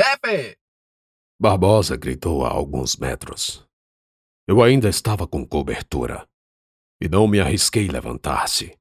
[0.00, 0.56] Chefe!
[1.40, 3.66] Barbosa gritou a alguns metros.
[4.46, 6.24] Eu ainda estava com cobertura
[7.02, 8.78] e não me arrisquei levantar-se.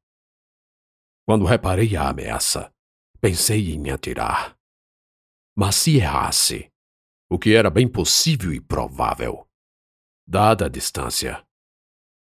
[1.25, 2.71] Quando reparei a ameaça,
[3.19, 4.55] pensei em atirar.
[5.55, 6.71] Mas se errasse,
[7.27, 9.49] o que era bem possível e provável,
[10.27, 11.43] dada a distância,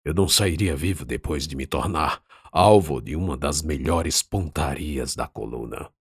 [0.07, 5.29] eu não sairia vivo depois de me tornar alvo de uma das melhores pontarias da
[5.29, 5.95] coluna.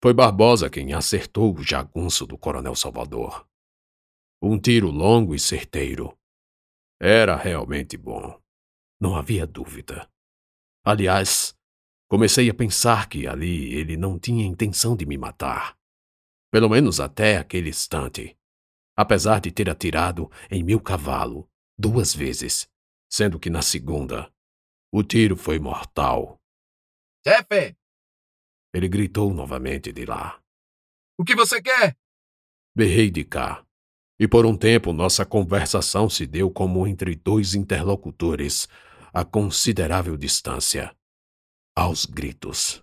[0.00, 3.48] Foi Barbosa quem acertou o jagunço do Coronel Salvador.
[4.40, 6.16] Um tiro longo e certeiro.
[7.00, 8.40] Era realmente bom.
[9.00, 10.08] Não havia dúvida.
[10.84, 11.52] Aliás,
[12.08, 15.76] comecei a pensar que ali ele não tinha intenção de me matar.
[16.50, 18.36] Pelo menos até aquele instante.
[18.96, 22.70] Apesar de ter atirado em meu cavalo duas vezes,
[23.10, 24.32] sendo que na segunda
[24.92, 26.40] o tiro foi mortal.
[27.26, 27.77] Chefe!
[28.72, 30.40] Ele gritou novamente de lá.
[31.18, 31.96] O que você quer?
[32.76, 33.64] Berrei de cá.
[34.20, 38.68] E por um tempo nossa conversação se deu como entre dois interlocutores
[39.12, 40.94] a considerável distância.
[41.74, 42.82] Aos gritos.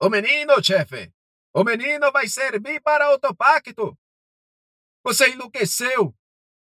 [0.00, 1.12] O menino, chefe!
[1.54, 3.96] O menino vai servir para outro pacto!
[5.04, 6.14] Você enlouqueceu!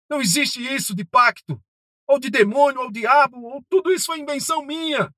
[0.09, 1.59] Não existe isso de pacto!
[2.08, 5.11] Ou de demônio, ou diabo, ou tudo isso foi invenção minha!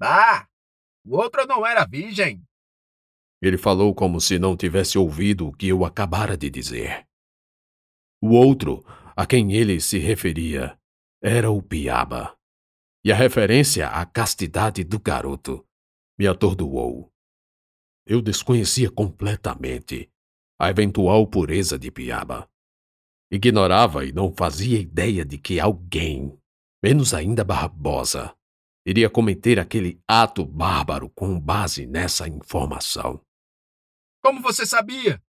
[0.00, 0.46] Ah!
[1.04, 2.42] O outro não era virgem!
[3.40, 7.06] Ele falou como se não tivesse ouvido o que eu acabara de dizer.
[8.22, 8.84] O outro,
[9.16, 10.78] a quem ele se referia,
[11.20, 12.38] era o Piaba.
[13.04, 15.66] E a referência à castidade do garoto
[16.16, 17.10] me atordoou.
[18.06, 20.08] Eu desconhecia completamente
[20.56, 22.48] a eventual pureza de Piaba.
[23.28, 26.38] Ignorava e não fazia ideia de que alguém,
[26.80, 28.36] menos ainda Barbosa,
[28.84, 33.24] iria cometer aquele ato bárbaro com base nessa informação.
[34.22, 35.22] Como você sabia?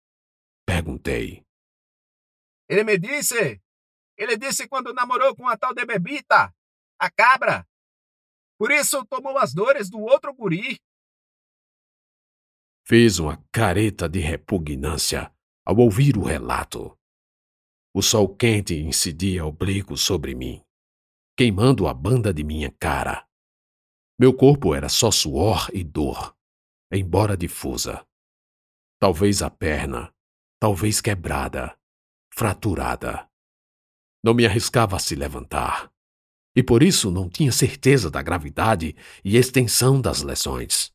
[0.65, 1.45] Perguntei.
[2.69, 3.61] Ele me disse.
[4.17, 6.53] Ele disse quando namorou com a tal de Bebita,
[6.99, 7.67] a cabra.
[8.57, 10.79] Por isso tomou as dores do outro guri.
[12.85, 15.33] Fiz uma careta de repugnância
[15.65, 16.97] ao ouvir o relato.
[17.93, 20.63] O sol quente incidia oblíquo sobre mim,
[21.35, 23.27] queimando a banda de minha cara.
[24.21, 26.35] Meu corpo era só suor e dor,
[26.93, 28.05] embora difusa.
[28.99, 30.13] Talvez a perna,
[30.59, 31.75] talvez quebrada,
[32.31, 33.27] fraturada.
[34.23, 35.91] Não me arriscava a se levantar,
[36.55, 38.95] e por isso não tinha certeza da gravidade
[39.25, 40.93] e extensão das lesões.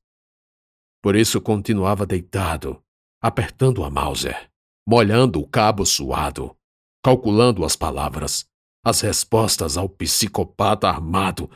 [1.02, 2.80] Por isso continuava deitado,
[3.20, 4.48] apertando a Mauser,
[4.88, 6.56] molhando o cabo suado,
[7.02, 8.48] calculando as palavras,
[8.84, 11.50] as respostas ao psicopata armado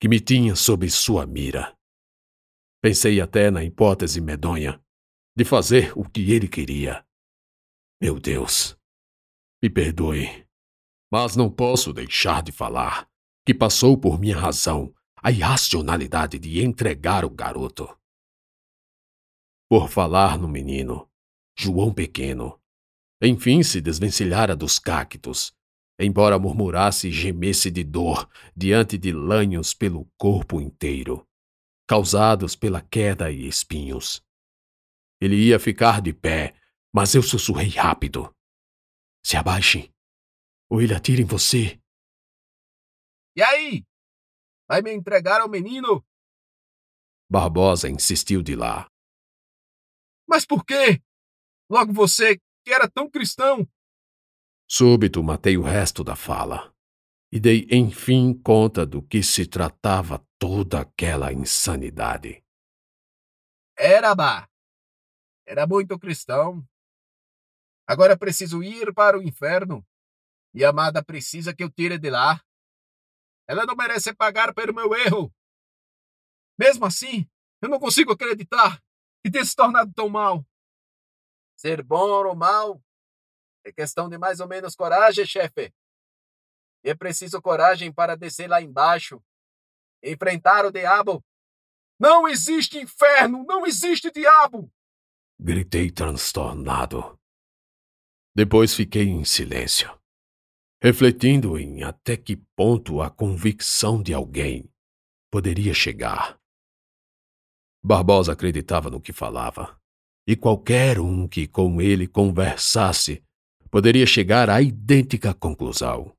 [0.00, 1.76] que me tinha sob sua mira.
[2.80, 4.80] Pensei até na hipótese medonha
[5.36, 7.04] de fazer o que ele queria.
[8.00, 8.78] Meu Deus,
[9.62, 10.46] me perdoe,
[11.10, 13.08] mas não posso deixar de falar
[13.44, 17.88] que passou por minha razão a irracionalidade de entregar o garoto.
[19.68, 21.10] Por falar no menino,
[21.58, 22.60] João Pequeno,
[23.20, 25.52] enfim se desvencilhara dos cactos
[25.98, 31.26] embora murmurasse e gemesse de dor diante de lanhos pelo corpo inteiro,
[31.88, 34.22] causados pela queda e espinhos.
[35.20, 36.54] Ele ia ficar de pé,
[36.94, 38.32] mas eu sussurrei rápido.
[39.24, 39.92] Se abaixe,
[40.70, 41.80] ou ele atira em você.
[43.36, 43.84] E aí?
[44.68, 46.04] Vai me entregar ao menino?
[47.28, 48.88] Barbosa insistiu de lá.
[50.28, 51.02] Mas por quê?
[51.70, 53.68] Logo você, que era tão cristão,
[54.70, 56.74] Súbito matei o resto da fala
[57.32, 62.44] e dei enfim conta do que se tratava toda aquela insanidade.
[63.78, 64.46] Era, bah.
[65.46, 66.62] Era muito cristão.
[67.86, 69.86] Agora preciso ir para o inferno.
[70.52, 72.38] E a amada precisa que eu tire de lá.
[73.48, 75.32] Ela não merece pagar pelo meu erro.
[76.58, 77.26] Mesmo assim,
[77.62, 78.82] eu não consigo acreditar
[79.24, 80.46] que tenha se tornado tão mal.
[81.56, 82.82] Ser bom ou mal
[83.68, 85.72] é questão de mais ou menos coragem, chefe.
[86.82, 89.22] É preciso coragem para descer lá embaixo.
[90.02, 91.24] Enfrentar o diabo.
[91.98, 93.44] Não existe inferno!
[93.44, 94.70] Não existe diabo!
[95.38, 97.18] Gritei transtornado.
[98.34, 100.00] Depois fiquei em silêncio,
[100.80, 104.72] refletindo em até que ponto a convicção de alguém
[105.30, 106.38] poderia chegar.
[107.82, 109.80] Barbosa acreditava no que falava,
[110.26, 113.24] e qualquer um que com ele conversasse
[113.70, 116.14] poderia chegar à idêntica conclusão.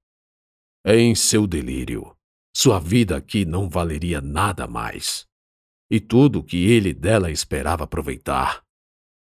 [0.85, 2.15] Em seu delírio,
[2.55, 5.27] sua vida aqui não valeria nada mais.
[5.91, 8.63] E tudo o que ele dela esperava aproveitar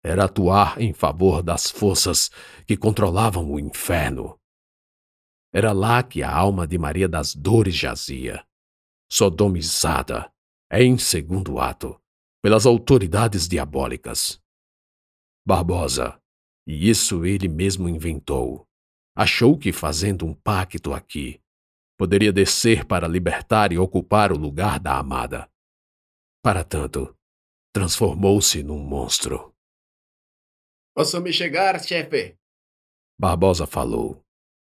[0.07, 2.31] era atuar em favor das forças
[2.65, 4.39] que controlavam o inferno.
[5.53, 8.47] Era lá que a alma de Maria das Dores jazia,
[9.11, 10.31] sodomizada,
[10.71, 12.01] em segundo ato,
[12.41, 14.41] pelas autoridades diabólicas.
[15.45, 16.21] Barbosa,
[16.67, 18.67] e isso ele mesmo inventou,
[19.15, 21.41] achou que fazendo um pacto aqui,
[21.97, 25.51] poderia descer para libertar e ocupar o lugar da amada.
[26.43, 27.17] Para tanto,
[27.73, 29.55] transformou-se num monstro.
[30.95, 32.37] Posso me chegar, chefe?
[33.19, 34.25] Barbosa falou,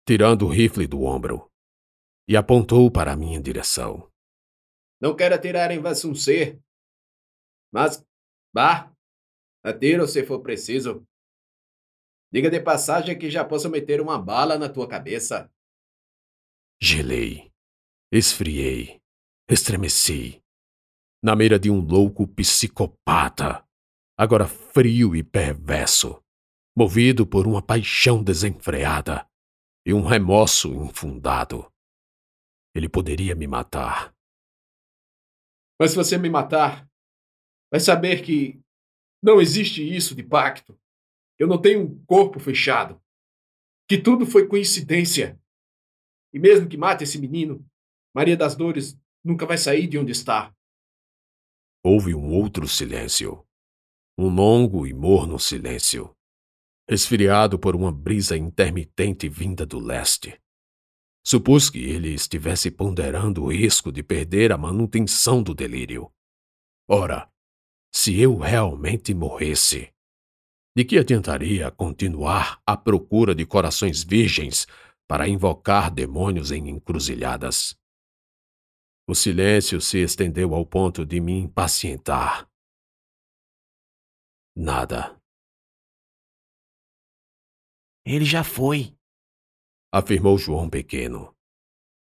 [0.06, 1.50] tirando o rifle do ombro,
[2.28, 4.10] e apontou para a minha direção.
[5.00, 6.60] Não quero atirar em você um ser,
[7.72, 8.04] mas,
[8.54, 8.92] vá,
[9.62, 11.06] atira se for preciso.
[12.32, 15.50] Diga de passagem que já posso meter uma bala na tua cabeça.
[16.80, 17.50] Gelei,
[18.12, 19.00] esfriei,
[19.50, 20.42] estremeci,
[21.22, 23.66] na mira de um louco psicopata
[24.18, 26.20] agora frio e perverso,
[26.76, 29.28] movido por uma paixão desenfreada
[29.86, 31.72] e um remorso infundado.
[32.74, 34.12] Ele poderia me matar.
[35.80, 36.88] Mas se você me matar,
[37.70, 38.60] vai saber que
[39.22, 40.78] não existe isso de pacto.
[41.38, 43.00] Eu não tenho um corpo fechado.
[43.88, 45.40] Que tudo foi coincidência.
[46.32, 47.64] E mesmo que mate esse menino,
[48.14, 50.54] Maria das Dores nunca vai sair de onde está.
[51.82, 53.46] Houve um outro silêncio
[54.20, 56.12] um longo e morno silêncio,
[56.90, 60.36] resfriado por uma brisa intermitente vinda do leste.
[61.24, 66.10] Supus que ele estivesse ponderando o risco de perder a manutenção do delírio.
[66.88, 67.30] Ora,
[67.94, 69.94] se eu realmente morresse,
[70.76, 74.66] de que adiantaria continuar à procura de corações virgens
[75.08, 77.76] para invocar demônios em encruzilhadas?
[79.08, 82.48] O silêncio se estendeu ao ponto de me impacientar.
[84.54, 85.18] Nada.
[88.04, 88.96] Ele já foi,
[89.92, 91.34] afirmou João Pequeno,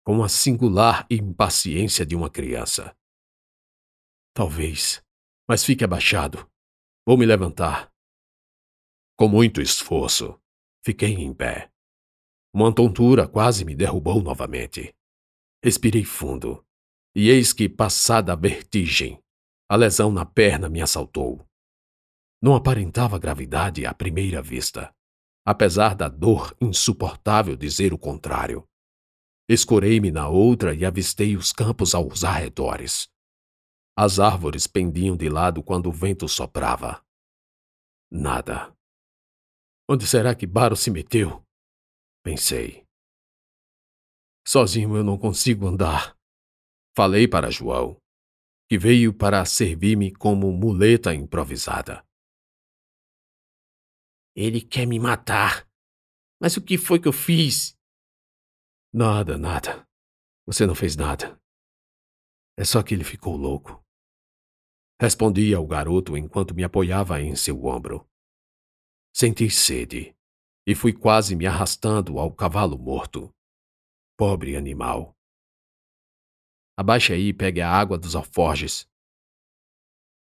[0.03, 2.95] com a singular impaciência de uma criança.
[4.35, 5.03] Talvez,
[5.47, 6.50] mas fique abaixado.
[7.07, 7.94] Vou me levantar.
[9.17, 10.38] Com muito esforço,
[10.83, 11.71] fiquei em pé.
[12.53, 14.94] Uma tontura quase me derrubou novamente.
[15.63, 16.65] Respirei fundo,
[17.15, 19.17] e eis que, passada a vertigem,
[19.69, 21.47] a lesão na perna me assaltou.
[22.41, 24.94] Não aparentava gravidade à primeira vista,
[25.45, 28.68] apesar da dor insuportável dizer o contrário.
[29.47, 33.07] Escorei-me na outra e avistei os campos aos arredores.
[33.97, 37.01] As árvores pendiam de lado quando o vento soprava.
[38.11, 38.75] Nada.
[39.87, 41.45] Onde será que Baro se meteu?
[42.23, 42.83] Pensei.
[44.47, 46.17] Sozinho eu não consigo andar.
[46.95, 48.01] Falei para João,
[48.67, 52.03] que veio para servir-me como muleta improvisada.
[54.35, 55.67] Ele quer me matar.
[56.41, 57.77] Mas o que foi que eu fiz?
[58.91, 59.87] Nada, nada.
[60.47, 61.39] Você não fez nada.
[62.57, 63.83] É só que ele ficou louco.
[64.99, 68.09] Respondi ao garoto enquanto me apoiava em seu ombro.
[69.17, 70.13] Senti sede
[70.67, 73.33] e fui quase me arrastando ao cavalo morto.
[74.17, 75.15] Pobre animal.
[76.77, 78.85] Abaixe aí e pegue a água dos alforjes.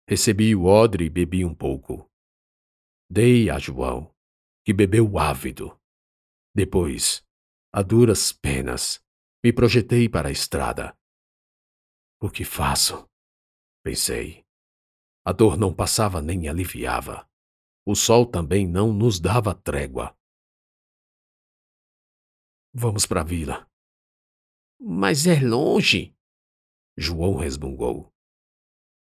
[0.09, 2.09] Recebi o odre e bebi um pouco.
[3.11, 4.15] Dei a João,
[4.65, 5.77] que bebeu ávido.
[6.55, 7.27] Depois,
[7.73, 9.05] a duras penas,
[9.43, 10.97] me projetei para a estrada.
[12.21, 13.05] O que faço?
[13.83, 14.47] Pensei.
[15.25, 17.29] A dor não passava nem aliviava.
[17.87, 20.17] O sol também não nos dava trégua.
[22.75, 23.71] Vamos para a vila.
[24.81, 26.15] Mas é longe.
[26.99, 28.13] João resmungou.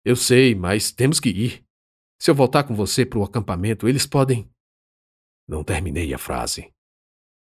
[0.03, 1.65] Eu sei, mas temos que ir.
[2.21, 4.51] Se eu voltar com você para o acampamento, eles podem.
[5.47, 6.73] Não terminei a frase.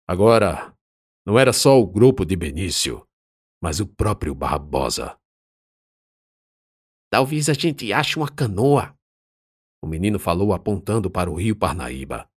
[0.09, 0.77] Agora,
[1.25, 3.07] não era só o grupo de Benício,
[3.63, 5.17] mas o próprio Barbosa.
[7.09, 8.97] Talvez a gente ache uma canoa.
[9.83, 12.31] O menino falou apontando para o rio Parnaíba,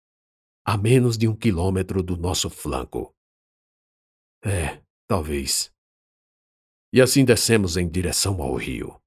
[0.65, 3.13] a menos de um quilômetro do nosso flanco.
[4.43, 5.71] É, talvez.
[6.93, 8.99] E assim descemos em direção ao rio.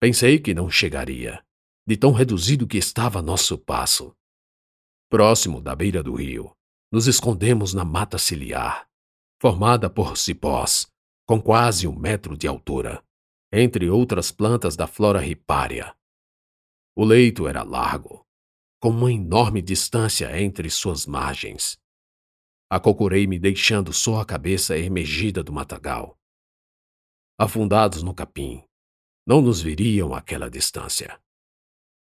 [0.00, 1.44] Pensei que não chegaria
[1.86, 4.16] de tão reduzido que estava nosso passo.
[5.10, 6.56] Próximo da beira do rio,
[6.90, 8.88] nos escondemos na mata ciliar,
[9.40, 10.86] formada por cipós,
[11.26, 13.04] com quase um metro de altura,
[13.52, 15.94] entre outras plantas da flora ripária.
[16.96, 18.24] O leito era largo,
[18.80, 21.76] com uma enorme distância entre suas margens.
[22.70, 26.16] Acocorei-me deixando só a cabeça emergida do matagal.
[27.36, 28.64] Afundados no capim,
[29.26, 31.20] não nos viriam àquela distância.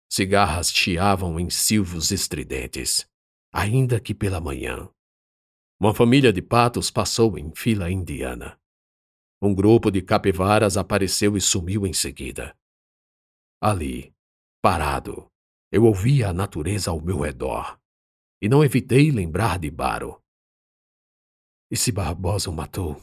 [0.08, 3.10] cigarras chiavam em silvos estridentes,
[3.52, 4.88] ainda que pela manhã.
[5.80, 8.60] Uma família de patos passou em fila indiana.
[9.42, 12.56] Um grupo de capivaras apareceu e sumiu em seguida.
[13.60, 14.15] Ali,
[14.66, 15.32] parado,
[15.72, 17.80] eu ouvia a natureza ao meu redor
[18.42, 20.20] e não evitei lembrar de Baro.
[21.70, 22.96] E se Barbosa o matou?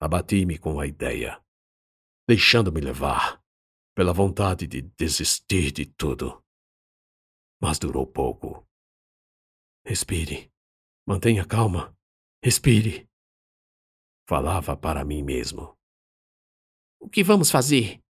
[0.00, 1.44] Abati-me com a ideia,
[2.28, 3.42] deixando-me levar
[3.96, 6.40] pela vontade de desistir de tudo.
[7.60, 8.64] Mas durou pouco.
[9.84, 10.52] Respire.
[11.04, 11.92] Mantenha calma.
[12.44, 13.08] Respire.
[14.28, 15.76] Falava para mim mesmo.
[17.00, 18.00] O que vamos fazer?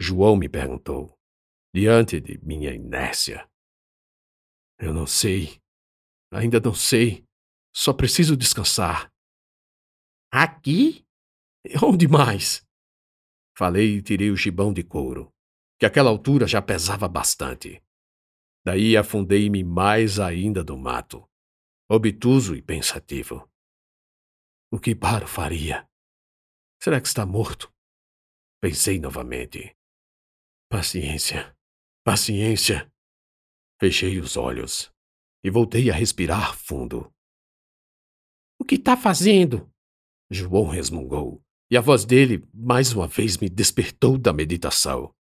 [0.00, 1.13] João me perguntou,
[1.74, 3.50] diante de minha inércia.
[4.78, 5.60] Eu não sei.
[6.32, 7.26] Ainda não sei.
[7.74, 9.12] Só preciso descansar.
[10.30, 11.04] Aqui?
[11.82, 12.64] Onde mais?
[13.58, 15.34] Falei e tirei o gibão de couro,
[15.76, 17.82] que àquela altura já pesava bastante.
[18.64, 21.28] Daí afundei-me mais ainda do mato,
[21.90, 23.50] obtuso e pensativo.
[24.70, 25.88] O que Baro faria?
[26.80, 27.72] Será que está morto?
[28.60, 29.76] Pensei novamente.
[30.68, 31.53] Paciência,
[32.04, 32.92] paciência.
[33.80, 34.92] Fechei os olhos
[35.42, 37.10] e voltei a respirar fundo.
[38.60, 39.72] O que está fazendo?
[40.30, 45.14] João resmungou, e a voz dele mais uma vez me despertou da meditação.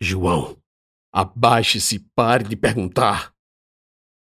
[0.00, 0.60] João,
[1.12, 3.34] abaixe-se e pare de perguntar.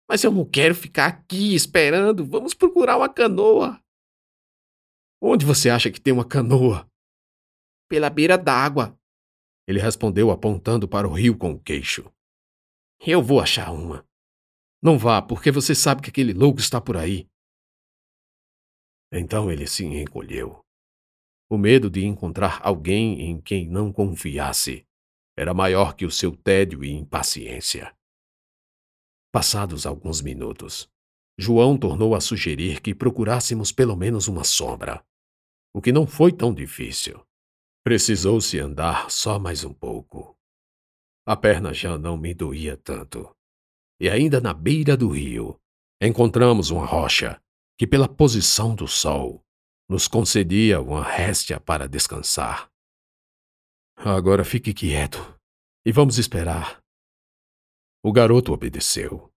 [0.09, 2.25] Mas eu não quero ficar aqui esperando.
[2.25, 3.83] Vamos procurar uma canoa.
[5.21, 6.89] Onde você acha que tem uma canoa?
[7.89, 8.96] Pela beira d'água.
[9.67, 12.09] Ele respondeu apontando para o rio com o queixo.
[13.05, 14.07] Eu vou achar uma.
[14.81, 17.27] Não vá, porque você sabe que aquele louco está por aí.
[19.11, 20.63] Então ele se encolheu.
[21.49, 24.85] O medo de encontrar alguém em quem não confiasse
[25.35, 27.95] era maior que o seu tédio e impaciência.
[29.31, 30.89] Passados alguns minutos,
[31.37, 35.05] João tornou a sugerir que procurássemos pelo menos uma sombra,
[35.73, 37.23] o que não foi tão difícil.
[37.87, 40.37] Precisou-se andar só mais um pouco.
[41.25, 43.33] A perna já não me doía tanto.
[43.97, 45.57] E ainda na beira do rio,
[46.01, 47.41] encontramos uma rocha
[47.79, 49.41] que, pela posição do sol,
[49.87, 52.69] nos concedia uma réstia para descansar.
[53.95, 55.39] Agora fique quieto
[55.85, 56.83] e vamos esperar.
[58.03, 59.31] O garoto obedeceu.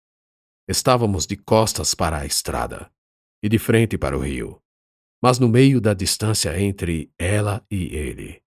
[0.70, 2.90] Estávamos de costas para a estrada
[3.44, 4.64] e de frente para o rio,
[5.22, 8.42] mas no meio da distância entre ela e ele.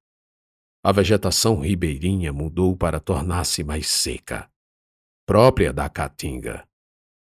[0.83, 4.51] A vegetação ribeirinha mudou para tornar-se mais seca,
[5.27, 6.67] própria da caatinga,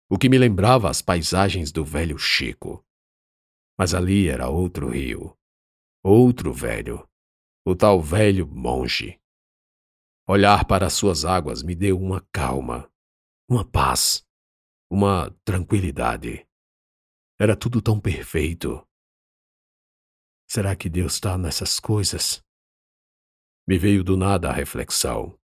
[0.09, 2.85] o que me lembrava as paisagens do velho Chico.
[3.77, 5.37] Mas ali era outro rio,
[6.03, 7.07] outro velho,
[7.65, 9.19] o tal velho monge.
[10.27, 12.89] Olhar para suas águas me deu uma calma,
[13.49, 14.25] uma paz,
[14.89, 16.47] uma tranquilidade.
[17.39, 18.86] Era tudo tão perfeito.
[20.47, 22.41] Será que Deus está nessas coisas?
[23.67, 25.37] Me veio do nada a reflexão.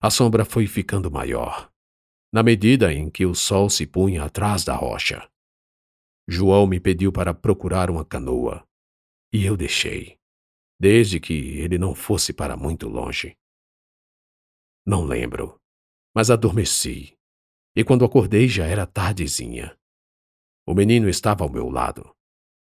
[0.00, 1.68] A sombra foi ficando maior,
[2.32, 5.28] na medida em que o sol se punha atrás da rocha.
[6.28, 8.64] João me pediu para procurar uma canoa,
[9.32, 10.16] e eu deixei,
[10.78, 13.36] desde que ele não fosse para muito longe.
[14.86, 15.60] Não lembro,
[16.14, 17.18] mas adormeci,
[17.74, 19.76] e quando acordei já era tardezinha.
[20.64, 22.14] O menino estava ao meu lado,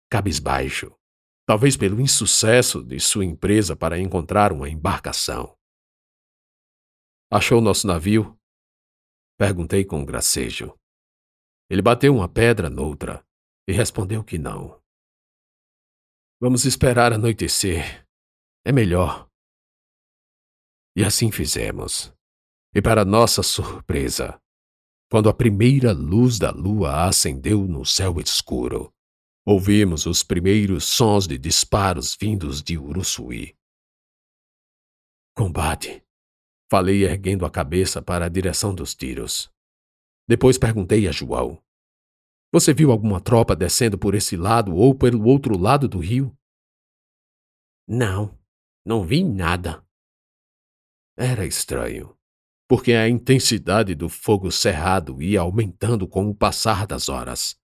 [0.10, 0.96] cabisbaixo,
[1.52, 5.54] talvez pelo insucesso de sua empresa para encontrar uma embarcação.
[7.30, 8.40] Achou nosso navio?
[9.38, 10.74] Perguntei com gracejo.
[11.70, 13.22] Ele bateu uma pedra noutra
[13.68, 14.82] e respondeu que não.
[16.40, 18.08] Vamos esperar anoitecer.
[18.66, 19.28] É melhor.
[20.96, 22.14] E assim fizemos.
[22.74, 24.40] E para nossa surpresa,
[25.12, 28.90] quando a primeira luz da lua acendeu no céu escuro,
[29.54, 33.54] Ouvimos os primeiros sons de disparos vindos de Uruçuí.
[35.36, 36.02] Combate,
[36.72, 39.52] falei erguendo a cabeça para a direção dos tiros.
[40.26, 41.62] Depois perguntei a João:
[42.54, 46.34] Você viu alguma tropa descendo por esse lado ou pelo outro lado do rio?
[47.86, 48.40] Não,
[48.86, 49.86] não vi nada.
[51.18, 52.18] Era estranho,
[52.70, 57.61] porque a intensidade do fogo cerrado ia aumentando com o passar das horas.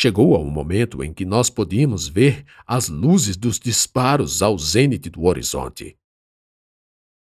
[0.00, 5.24] Chegou ao momento em que nós podíamos ver as luzes dos disparos ao zênite do
[5.24, 5.98] horizonte.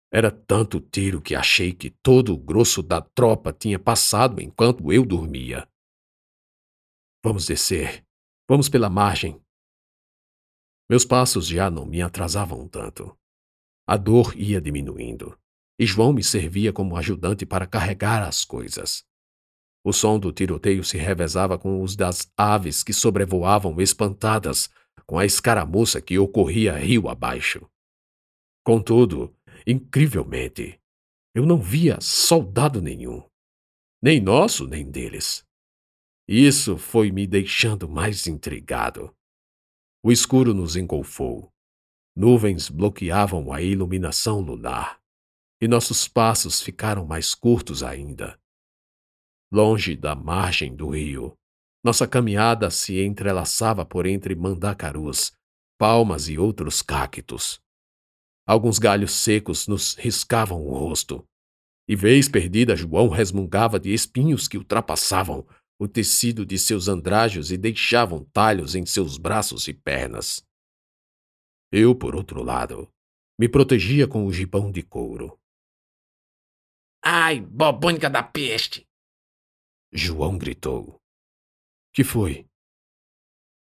[0.08, 5.04] Era tanto tiro que achei que todo o grosso da tropa tinha passado enquanto eu
[5.04, 5.68] dormia.
[7.24, 8.06] Vamos descer.
[8.48, 9.42] Vamos pela margem.
[10.88, 13.18] Meus passos já não me atrasavam tanto.
[13.84, 15.36] A dor ia diminuindo,
[15.76, 19.04] e João me servia como ajudante para carregar as coisas.
[19.82, 24.68] O som do tiroteio se revezava com os das aves que sobrevoavam espantadas
[25.06, 27.68] com a escaramuça que ocorria rio abaixo.
[28.62, 29.34] Contudo,
[29.66, 30.80] incrivelmente,
[31.34, 33.22] eu não via soldado nenhum,
[34.02, 35.44] nem nosso nem deles.
[36.28, 39.12] Isso foi me deixando mais intrigado.
[40.00, 41.52] O escuro nos engolfou.
[42.14, 45.00] Nuvens bloqueavam a iluminação lunar,
[45.60, 48.38] e nossos passos ficaram mais curtos ainda.
[49.52, 51.36] Longe da margem do rio,
[51.82, 55.32] nossa caminhada se entrelaçava por entre mandacarus,
[55.78, 57.60] palmas e outros cactos.
[58.46, 61.24] Alguns galhos secos nos riscavam o rosto,
[61.88, 65.46] e vez perdida João resmungava de espinhos que ultrapassavam
[65.80, 70.44] o tecido de seus andrajos e deixavam talhos em seus braços e pernas.
[71.72, 72.88] Eu, por outro lado,
[73.38, 75.40] me protegia com o gibão de couro.
[77.02, 78.89] Ai, bobônica da peste!
[79.92, 81.00] João gritou.
[81.92, 82.46] Que foi?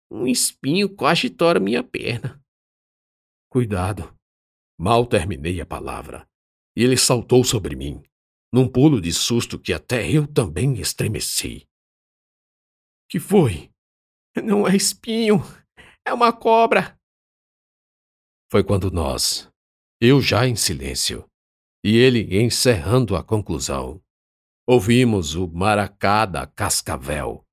[0.10, 2.42] Um espinho quase tora minha perna.
[3.50, 4.16] Cuidado.
[4.78, 6.28] Mal terminei a palavra,
[6.76, 8.04] e ele saltou sobre mim,
[8.52, 11.66] num pulo de susto que até eu também estremeci.
[13.10, 13.72] Que foi?
[14.44, 15.38] Não é espinho,
[16.06, 17.00] é uma cobra.
[18.52, 19.50] Foi quando nós,
[20.02, 21.26] eu já em silêncio,
[21.84, 24.04] e ele encerrando a conclusão,
[24.68, 27.46] Ouvimos o maracá da cascavel,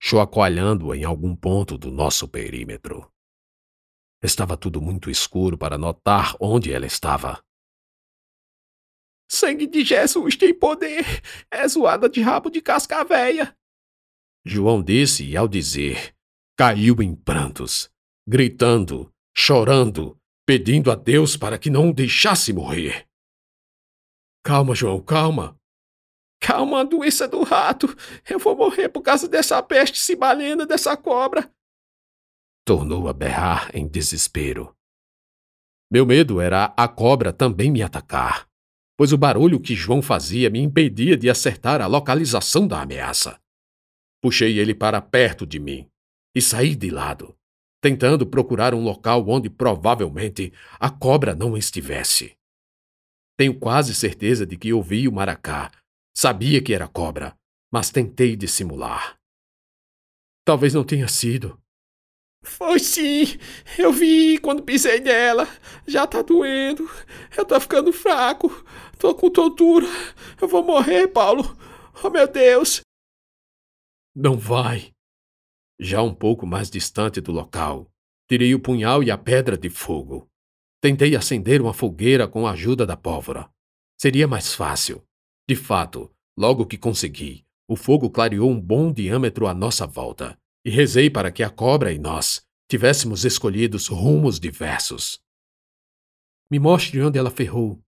[0.00, 3.12] chocoalhando em algum ponto do nosso perímetro.
[4.22, 7.44] Estava tudo muito escuro para notar onde ela estava.
[9.30, 11.04] Sangue de Jesus tem poder!
[11.50, 13.54] É zoada de rabo de cascavéia!
[14.42, 16.16] João disse e, ao dizer,
[16.56, 17.90] caiu em prantos,
[18.26, 23.06] gritando, chorando, pedindo a Deus para que não o deixasse morrer.
[24.42, 25.57] Calma, João, calma,
[26.40, 27.86] Calma, doença do rato.
[28.28, 31.50] Eu vou morrer por causa dessa peste cibalena, dessa cobra.
[32.64, 34.74] Tornou a berrar em desespero.
[35.90, 38.46] Meu medo era a cobra também me atacar,
[38.96, 43.40] pois o barulho que João fazia me impedia de acertar a localização da ameaça.
[44.20, 45.88] Puxei ele para perto de mim
[46.34, 47.34] e saí de lado,
[47.80, 52.36] tentando procurar um local onde provavelmente a cobra não estivesse.
[53.36, 55.70] Tenho quase certeza de que ouvi o maracá
[56.20, 57.38] Sabia que era cobra,
[57.72, 59.16] mas tentei dissimular.
[60.44, 61.56] Talvez não tenha sido.
[62.44, 63.38] Foi sim!
[63.78, 65.46] Eu vi quando pisei nela.
[65.86, 66.90] Já tá doendo.
[67.36, 68.50] Eu tô ficando fraco.
[68.98, 69.86] Tô com tontura.
[70.42, 71.56] Eu vou morrer, Paulo.
[72.02, 72.80] Oh, meu Deus!
[74.12, 74.90] Não vai.
[75.78, 77.88] Já um pouco mais distante do local,
[78.28, 80.28] tirei o punhal e a pedra de fogo.
[80.80, 83.48] Tentei acender uma fogueira com a ajuda da pólvora.
[83.96, 85.07] Seria mais fácil.
[85.48, 90.68] De fato, logo que consegui, o fogo clareou um bom diâmetro à nossa volta, e
[90.68, 95.18] rezei para que a cobra e nós tivéssemos escolhidos rumos diversos.
[96.50, 97.82] Me mostre onde ela ferrou.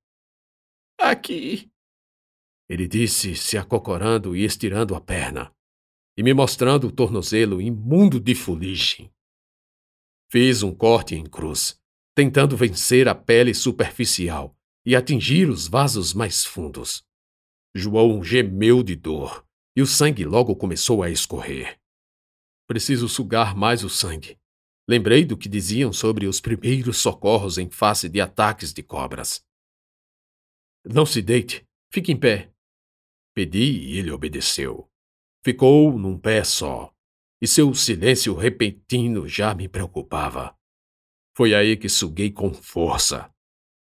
[0.99, 1.71] Aqui.
[2.67, 5.55] Ele disse, se acocorando e estirando a perna,
[6.17, 9.13] e me mostrando o tornozelo imundo de fuligem.
[10.31, 11.79] Fiz um corte em cruz,
[12.15, 17.05] tentando vencer a pele superficial e atingir os vasos mais fundos.
[17.75, 21.79] João gemeu de dor e o sangue logo começou a escorrer.
[22.67, 24.39] Preciso sugar mais o sangue.
[24.89, 29.45] Lembrei do que diziam sobre os primeiros socorros em face de ataques de cobras.
[30.85, 32.53] Não se deite, fique em pé.
[33.33, 34.91] Pedi e ele obedeceu.
[35.45, 36.93] Ficou num pé só,
[37.41, 40.57] e seu silêncio repentino já me preocupava.
[41.37, 43.33] Foi aí que suguei com força.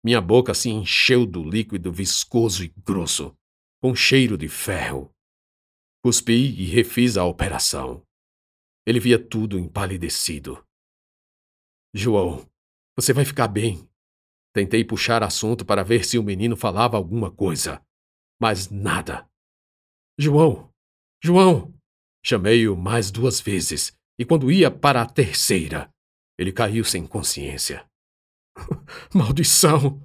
[0.03, 3.37] Minha boca se encheu do líquido viscoso e grosso
[3.81, 5.13] com cheiro de ferro.
[6.03, 8.03] Cuspi e refiz a operação.
[8.85, 10.65] Ele via tudo empalidecido.
[11.93, 12.49] João,
[12.95, 13.89] você vai ficar bem.
[14.53, 17.83] Tentei puxar assunto para ver se o menino falava alguma coisa,
[18.39, 19.29] mas nada.
[20.17, 20.73] João!
[21.23, 21.73] João!
[22.23, 25.89] Chamei-o mais duas vezes, e quando ia para a terceira,
[26.37, 27.87] ele caiu sem consciência.
[29.13, 30.01] Maldição!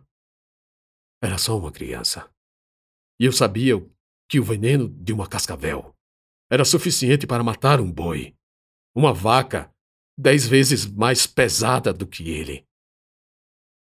[1.23, 2.32] Era só uma criança.
[3.23, 3.75] E eu sabia
[4.29, 5.97] que o veneno de uma cascavel
[6.51, 8.37] era suficiente para matar um boi,
[8.93, 9.73] uma vaca
[10.19, 12.67] dez vezes mais pesada do que ele.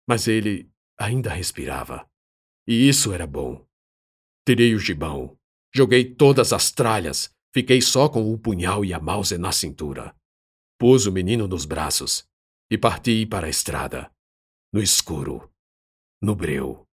[0.09, 2.09] Mas ele ainda respirava,
[2.67, 3.69] e isso era bom.
[4.47, 5.38] Tirei o gibão,
[5.75, 10.17] joguei todas as tralhas, fiquei só com o punhal e a mouse na cintura.
[10.79, 12.27] Pus o menino nos braços
[12.71, 14.11] e parti para a estrada,
[14.73, 15.53] no escuro,
[16.19, 16.88] no breu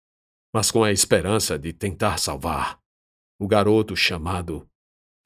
[0.54, 2.78] mas com a esperança de tentar salvar
[3.40, 4.68] o garoto chamado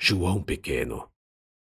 [0.01, 1.11] João Pequeno.